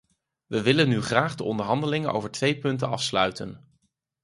[0.47, 3.65] We willen nu graag de onderhandelingen over twee punten afsluiten.